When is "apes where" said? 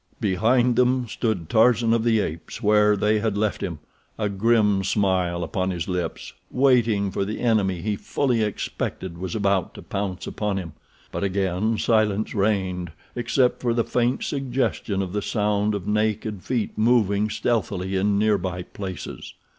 2.21-2.97